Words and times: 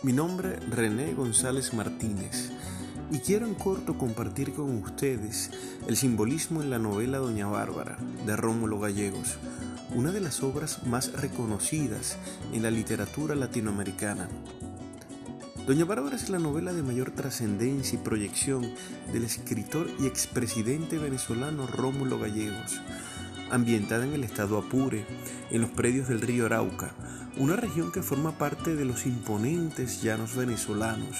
Mi 0.00 0.12
nombre 0.12 0.54
es 0.54 0.70
René 0.70 1.12
González 1.12 1.74
Martínez 1.74 2.50
y 3.10 3.18
quiero 3.18 3.46
en 3.46 3.54
corto 3.54 3.98
compartir 3.98 4.52
con 4.52 4.70
ustedes 4.80 5.50
el 5.88 5.96
simbolismo 5.96 6.62
en 6.62 6.70
la 6.70 6.78
novela 6.78 7.18
Doña 7.18 7.48
Bárbara 7.48 7.98
de 8.24 8.36
Rómulo 8.36 8.78
Gallegos, 8.78 9.38
una 9.96 10.12
de 10.12 10.20
las 10.20 10.44
obras 10.44 10.86
más 10.86 11.12
reconocidas 11.14 12.16
en 12.52 12.62
la 12.62 12.70
literatura 12.70 13.34
latinoamericana. 13.34 14.28
Doña 15.66 15.84
Bárbara 15.84 16.14
es 16.14 16.30
la 16.30 16.38
novela 16.38 16.72
de 16.72 16.84
mayor 16.84 17.10
trascendencia 17.10 17.98
y 17.98 18.02
proyección 18.02 18.72
del 19.12 19.24
escritor 19.24 19.90
y 19.98 20.06
expresidente 20.06 20.96
venezolano 20.98 21.66
Rómulo 21.66 22.20
Gallegos, 22.20 22.80
ambientada 23.50 24.04
en 24.04 24.14
el 24.14 24.24
estado 24.24 24.58
Apure, 24.58 25.04
en 25.50 25.60
los 25.60 25.70
predios 25.70 26.08
del 26.08 26.20
río 26.20 26.46
Arauca, 26.46 26.92
una 27.36 27.56
región 27.56 27.92
que 27.92 28.02
forma 28.02 28.32
parte 28.32 28.74
de 28.74 28.84
los 28.84 29.06
imponentes 29.06 30.02
llanos 30.02 30.34
venezolanos 30.34 31.16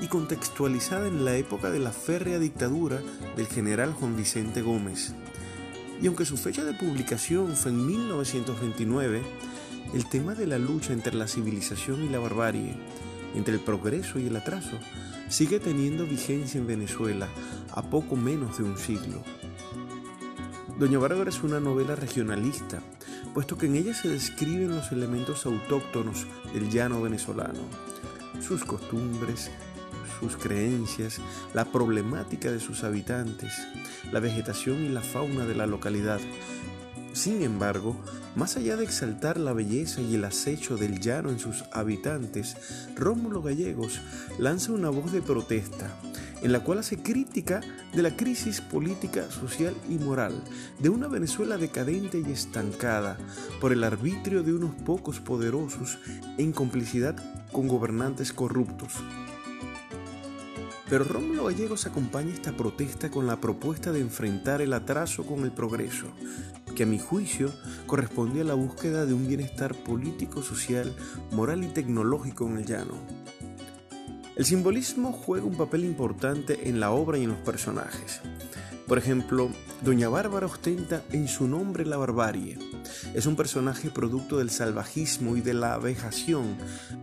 y 0.00 0.06
contextualizada 0.08 1.08
en 1.08 1.24
la 1.24 1.36
época 1.36 1.70
de 1.70 1.78
la 1.78 1.92
férrea 1.92 2.38
dictadura 2.38 3.00
del 3.36 3.46
general 3.46 3.92
Juan 3.92 4.16
Vicente 4.16 4.62
Gómez. 4.62 5.14
Y 6.00 6.06
aunque 6.06 6.26
su 6.26 6.36
fecha 6.36 6.64
de 6.64 6.74
publicación 6.74 7.56
fue 7.56 7.70
en 7.70 7.86
1929, 7.86 9.22
el 9.94 10.08
tema 10.08 10.34
de 10.34 10.46
la 10.46 10.58
lucha 10.58 10.92
entre 10.92 11.14
la 11.14 11.28
civilización 11.28 12.04
y 12.04 12.08
la 12.08 12.18
barbarie, 12.18 12.74
entre 13.34 13.54
el 13.54 13.60
progreso 13.60 14.18
y 14.18 14.26
el 14.26 14.36
atraso, 14.36 14.78
sigue 15.28 15.60
teniendo 15.60 16.06
vigencia 16.06 16.60
en 16.60 16.66
Venezuela 16.66 17.28
a 17.72 17.82
poco 17.82 18.16
menos 18.16 18.58
de 18.58 18.64
un 18.64 18.78
siglo. 18.78 19.22
Doña 20.78 20.98
Bárbara 20.98 21.30
es 21.30 21.42
una 21.42 21.58
novela 21.58 21.96
regionalista 21.96 22.82
puesto 23.32 23.56
que 23.56 23.64
en 23.64 23.76
ella 23.76 23.94
se 23.94 24.08
describen 24.08 24.76
los 24.76 24.92
elementos 24.92 25.46
autóctonos 25.46 26.26
del 26.52 26.68
llano 26.68 27.00
venezolano, 27.00 27.60
sus 28.46 28.62
costumbres, 28.62 29.50
sus 30.20 30.36
creencias, 30.36 31.18
la 31.54 31.64
problemática 31.64 32.50
de 32.50 32.60
sus 32.60 32.84
habitantes, 32.84 33.54
la 34.12 34.20
vegetación 34.20 34.84
y 34.84 34.90
la 34.90 35.00
fauna 35.00 35.46
de 35.46 35.54
la 35.54 35.66
localidad. 35.66 36.20
Sin 37.16 37.42
embargo, 37.42 37.96
más 38.34 38.58
allá 38.58 38.76
de 38.76 38.84
exaltar 38.84 39.38
la 39.38 39.54
belleza 39.54 40.02
y 40.02 40.16
el 40.16 40.24
acecho 40.26 40.76
del 40.76 41.00
llano 41.00 41.30
en 41.30 41.38
sus 41.38 41.64
habitantes, 41.72 42.58
Rómulo 42.94 43.40
Gallegos 43.40 44.02
lanza 44.38 44.72
una 44.72 44.90
voz 44.90 45.12
de 45.12 45.22
protesta 45.22 45.90
en 46.42 46.52
la 46.52 46.60
cual 46.60 46.80
hace 46.80 46.98
crítica 46.98 47.62
de 47.94 48.02
la 48.02 48.14
crisis 48.14 48.60
política, 48.60 49.30
social 49.30 49.74
y 49.88 49.94
moral 49.94 50.44
de 50.78 50.90
una 50.90 51.08
Venezuela 51.08 51.56
decadente 51.56 52.20
y 52.20 52.30
estancada 52.30 53.16
por 53.62 53.72
el 53.72 53.82
arbitrio 53.82 54.42
de 54.42 54.52
unos 54.52 54.74
pocos 54.74 55.18
poderosos 55.18 55.98
en 56.36 56.52
complicidad 56.52 57.16
con 57.50 57.66
gobernantes 57.66 58.34
corruptos. 58.34 58.92
Pero 60.90 61.04
Rómulo 61.04 61.46
Gallegos 61.46 61.86
acompaña 61.86 62.34
esta 62.34 62.52
protesta 62.52 63.10
con 63.10 63.26
la 63.26 63.40
propuesta 63.40 63.90
de 63.90 64.00
enfrentar 64.00 64.60
el 64.60 64.74
atraso 64.74 65.24
con 65.24 65.44
el 65.44 65.50
progreso, 65.50 66.08
que 66.76 66.84
a 66.84 66.86
mi 66.86 67.00
juicio 67.00 67.50
corresponde 67.86 68.42
a 68.42 68.44
la 68.44 68.54
búsqueda 68.54 69.06
de 69.06 69.14
un 69.14 69.26
bienestar 69.26 69.74
político, 69.74 70.42
social, 70.42 70.94
moral 71.32 71.64
y 71.64 71.68
tecnológico 71.68 72.46
en 72.46 72.58
el 72.58 72.66
llano. 72.66 72.94
El 74.36 74.44
simbolismo 74.44 75.12
juega 75.12 75.46
un 75.46 75.56
papel 75.56 75.84
importante 75.84 76.68
en 76.68 76.78
la 76.78 76.90
obra 76.90 77.18
y 77.18 77.24
en 77.24 77.30
los 77.30 77.38
personajes. 77.38 78.20
Por 78.86 78.98
ejemplo, 78.98 79.50
Doña 79.82 80.08
Bárbara 80.08 80.46
ostenta 80.46 81.02
en 81.10 81.26
su 81.26 81.48
nombre 81.48 81.86
la 81.86 81.96
barbarie. 81.96 82.58
Es 83.14 83.26
un 83.26 83.34
personaje 83.34 83.90
producto 83.90 84.38
del 84.38 84.50
salvajismo 84.50 85.36
y 85.36 85.40
de 85.40 85.54
la 85.54 85.78
vejación, 85.78 86.56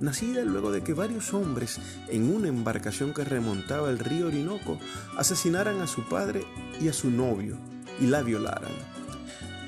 nacida 0.00 0.44
luego 0.44 0.72
de 0.72 0.82
que 0.82 0.92
varios 0.92 1.32
hombres 1.32 1.78
en 2.08 2.34
una 2.34 2.48
embarcación 2.48 3.14
que 3.14 3.24
remontaba 3.24 3.88
el 3.88 3.98
río 4.00 4.26
Orinoco 4.26 4.78
asesinaran 5.16 5.80
a 5.80 5.86
su 5.86 6.06
padre 6.08 6.44
y 6.80 6.88
a 6.88 6.92
su 6.92 7.10
novio 7.10 7.56
y 8.00 8.06
la 8.06 8.22
violaran. 8.22 8.99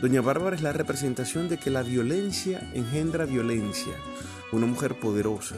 Doña 0.02 0.20
Bárbara 0.20 0.56
es 0.56 0.62
la 0.62 0.72
representación 0.72 1.48
de 1.48 1.58
que 1.58 1.70
la 1.70 1.84
violencia 1.84 2.68
engendra 2.74 3.24
violencia, 3.24 3.92
una 4.50 4.66
mujer 4.66 4.98
poderosa, 4.98 5.54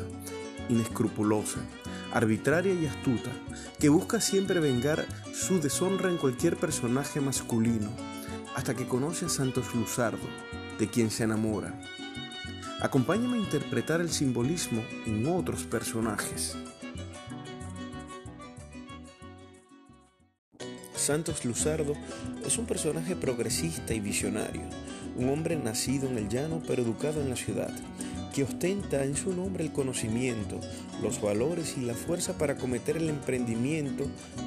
inescrupulosa, 0.69 1.61
arbitraria 2.13 2.75
y 2.75 2.85
astuta, 2.85 3.31
que 3.81 3.89
busca 3.89 4.21
siempre 4.21 4.61
vengar 4.61 5.07
su 5.33 5.63
deshonra 5.63 6.11
en 6.11 6.19
cualquier 6.19 6.59
personaje 6.59 7.23
masculino, 7.23 7.89
hasta 8.55 8.75
que 8.75 8.87
conoce 8.87 9.25
a 9.25 9.31
Santos 9.31 9.75
Luzardo, 9.75 10.29
de 10.79 10.89
quien 10.89 11.11
se 11.11 11.25
enamora. 11.25 11.81
Acompáñame 12.83 13.39
a 13.39 13.41
interpretar 13.41 14.03
el 14.03 14.11
simbolismo 14.11 14.85
en 15.07 15.27
otros 15.27 15.65
personajes. 15.65 16.55
Santos 21.05 21.45
Luzardo 21.45 21.93
es 22.47 22.57
un 22.57 22.65
personaje 22.65 23.15
progresista 23.15 23.93
y 23.93 24.01
visionario, 24.01 24.63
un 25.19 25.29
hombre 25.29 25.55
nacido 25.55 26.09
en 26.09 26.17
el 26.17 26.31
llano 26.31 26.63
pero 26.67 26.81
educado 26.81 27.21
en 27.21 27.29
la 27.29 27.37
ciudad, 27.37 27.71
que 28.35 28.43
ostenta 28.43 29.05
en 29.05 29.15
su 29.15 29.35
nombre 29.35 29.65
el 29.65 29.71
conocimiento, 29.71 30.59
los 31.03 31.21
valores 31.21 31.75
y 31.77 31.83
la 31.83 31.93
fuerza 31.93 32.39
para 32.39 32.57
cometer 32.57 32.97
el 32.97 33.11
emprendimiento 33.11 34.07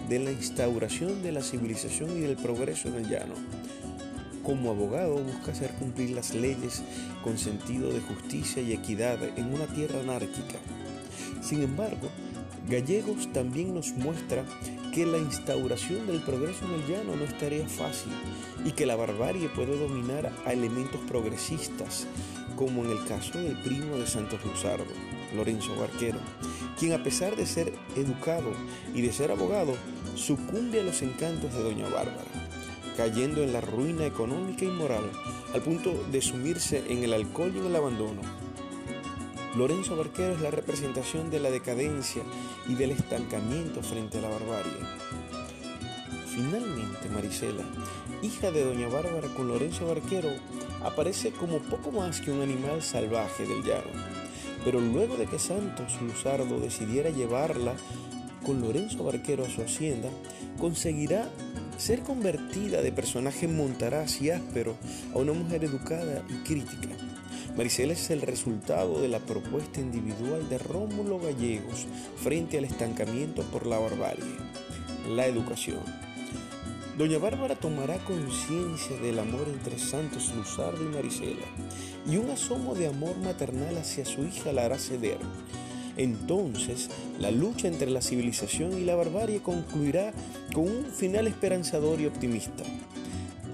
de 0.10 0.18
la 0.18 0.32
instauración 0.32 1.22
de 1.22 1.32
la 1.32 1.44
civilización 1.44 2.18
y 2.18 2.22
del 2.22 2.38
progreso 2.38 2.88
en 2.88 2.96
el 2.96 3.08
llano. 3.08 3.36
Como 4.42 4.72
abogado 4.72 5.14
busca 5.18 5.52
hacer 5.52 5.70
cumplir 5.74 6.10
las 6.10 6.34
leyes 6.34 6.82
con 7.24 7.38
sentido 7.38 7.94
de 7.94 8.00
justicia 8.00 8.64
y 8.64 8.74
equidad 8.74 9.20
en 9.38 9.54
una 9.54 9.68
tierra 9.68 10.00
anárquica. 10.00 10.58
Sin 11.44 11.62
embargo, 11.62 12.10
Gallegos 12.68 13.32
también 13.32 13.74
nos 13.74 13.94
muestra 13.94 14.44
que 14.94 15.06
la 15.06 15.18
instauración 15.18 16.08
del 16.08 16.22
progreso 16.22 16.66
en 16.66 16.74
el 16.74 16.88
llano 16.88 17.16
no 17.16 17.24
es 17.24 17.38
tarea 17.38 17.68
fácil 17.68 18.12
y 18.66 18.72
que 18.72 18.86
la 18.86 18.96
barbarie 18.96 19.50
puede 19.50 19.78
dominar 19.78 20.32
a 20.46 20.54
elementos 20.54 21.02
progresistas 21.08 22.08
como 22.58 22.84
en 22.84 22.92
el 22.92 23.06
caso 23.06 23.38
del 23.38 23.56
primo 23.58 23.98
de 23.98 24.08
Santos 24.08 24.44
Luzardo, 24.44 24.86
Lorenzo 25.36 25.76
Barquero, 25.76 26.20
quien 26.78 26.94
a 26.94 27.04
pesar 27.04 27.36
de 27.36 27.46
ser 27.46 27.72
educado 27.96 28.52
y 28.94 29.02
de 29.02 29.14
ser 29.14 29.32
abogado, 29.32 29.76
sucumbe 30.16 30.80
a 30.82 30.84
los 30.84 31.02
encantos 31.04 31.54
de 31.54 31.62
Doña 31.62 31.88
Bárbara, 31.88 32.26
cayendo 32.98 33.44
en 33.44 33.54
la 33.54 33.62
ruina 33.62 34.06
económica 34.06 34.66
y 34.66 34.70
moral 34.70 35.10
al 35.54 35.62
punto 35.62 35.94
de 36.12 36.22
sumirse 36.22 36.84
en 36.90 37.04
el 37.04 37.14
alcohol 37.14 37.52
y 37.56 37.60
en 37.60 37.68
el 37.68 37.76
abandono. 37.76 38.22
Lorenzo 39.58 39.96
Barquero 39.96 40.34
es 40.34 40.42
la 40.42 40.52
representación 40.52 41.32
de 41.32 41.40
la 41.40 41.50
decadencia 41.50 42.22
y 42.68 42.76
del 42.76 42.92
estancamiento 42.92 43.82
frente 43.82 44.20
a 44.20 44.22
la 44.22 44.30
barbarie. 44.30 44.72
Finalmente, 46.28 47.10
Marisela, 47.10 47.64
hija 48.22 48.52
de 48.52 48.64
Doña 48.64 48.88
Bárbara 48.88 49.28
con 49.36 49.48
Lorenzo 49.48 49.88
Barquero, 49.88 50.30
aparece 50.84 51.32
como 51.32 51.58
poco 51.58 51.92
más 51.92 52.22
que 52.22 52.32
un 52.32 52.42
animal 52.42 52.84
salvaje 52.84 53.48
del 53.48 53.64
llano. 53.64 53.90
Pero 54.64 54.80
luego 54.80 55.18
de 55.18 55.26
que 55.26 55.40
Santos 55.40 56.00
Luzardo 56.04 56.60
decidiera 56.60 57.10
llevarla 57.10 57.74
con 58.46 58.62
Lorenzo 58.62 59.04
Barquero 59.06 59.44
a 59.44 59.50
su 59.50 59.64
hacienda, 59.64 60.10
conseguirá 60.60 61.32
ser 61.78 62.02
convertida 62.02 62.84
de 62.84 62.92
personaje 62.92 63.48
montaraz 63.48 64.22
y 64.22 64.30
áspero 64.30 64.76
a 65.16 65.18
una 65.18 65.34
mujer 65.34 65.64
educada 65.64 66.24
y 66.30 66.48
crítica. 66.48 66.90
Maricela 67.58 67.94
es 67.94 68.12
el 68.12 68.22
resultado 68.22 69.02
de 69.02 69.08
la 69.08 69.18
propuesta 69.18 69.82
individual 69.82 70.48
de 70.48 70.60
Rómulo 70.60 71.18
Gallegos 71.18 71.88
frente 72.22 72.60
al 72.60 72.66
estancamiento 72.66 73.42
por 73.42 73.66
la 73.66 73.80
barbarie, 73.80 74.24
la 75.10 75.26
educación. 75.26 75.82
Doña 77.00 77.18
Bárbara 77.18 77.56
tomará 77.56 77.98
conciencia 78.06 78.96
del 78.98 79.18
amor 79.18 79.48
entre 79.52 79.80
Santos 79.80 80.32
Luzardo 80.36 80.84
y 80.84 80.94
Marisela, 80.94 81.48
y 82.08 82.18
un 82.18 82.30
asomo 82.30 82.76
de 82.76 82.88
amor 82.90 83.18
maternal 83.18 83.76
hacia 83.78 84.06
su 84.06 84.24
hija 84.24 84.54
la 84.54 84.66
hará 84.66 84.78
ceder. 84.78 85.18
Entonces, 85.98 86.92
la 87.20 87.32
lucha 87.32 87.68
entre 87.68 87.90
la 87.90 88.04
civilización 88.04 88.78
y 88.78 88.84
la 88.84 88.96
barbarie 88.96 89.42
concluirá 89.42 90.14
con 90.54 90.66
un 90.66 90.86
final 90.86 91.26
esperanzador 91.26 92.02
y 92.02 92.06
optimista. 92.06 92.64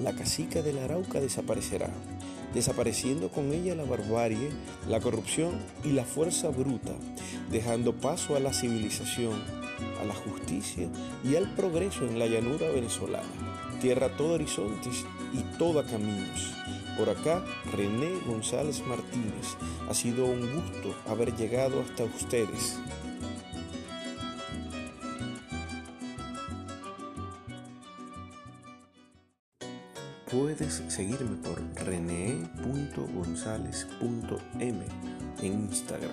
La 0.02 0.12
casica 0.12 0.62
de 0.62 0.74
la 0.74 0.84
Arauca 0.84 1.22
desaparecerá, 1.22 1.90
desapareciendo 2.54 3.30
con 3.30 3.52
ella 3.52 3.76
la 3.76 3.84
barbarie, 3.84 4.50
la 4.88 5.00
corrupción 5.00 5.60
y 5.84 5.92
la 5.92 6.06
fuerza 6.06 6.50
bruta, 6.50 6.92
dejando 7.52 7.94
paso 7.94 8.36
a 8.36 8.40
la 8.40 8.54
civilización, 8.54 9.34
a 10.02 10.06
la 10.06 10.14
justicia 10.14 10.88
y 11.24 11.36
al 11.36 11.54
progreso 11.56 12.06
en 12.06 12.20
la 12.20 12.28
llanura 12.28 12.70
venezolana. 12.70 13.24
Tierra 13.82 14.16
todo 14.16 14.36
horizontes 14.36 15.06
y 15.34 15.58
toda 15.58 15.86
caminos. 15.86 16.54
Por 16.98 17.10
acá, 17.10 17.44
René 17.76 18.12
González 18.28 18.86
Martínez. 18.86 19.58
Ha 19.90 19.94
sido 19.94 20.26
un 20.26 20.42
gusto 20.42 20.96
haber 21.08 21.36
llegado 21.36 21.82
hasta 21.82 22.04
ustedes. 22.04 22.80
Puedes 30.34 30.82
seguirme 30.88 31.36
por 31.36 31.62
rene.gonzález.m 31.86 34.86
en 35.44 35.54
Instagram. 35.54 36.10